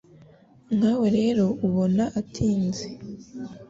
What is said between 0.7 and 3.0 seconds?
Nkawe rero ubona atinze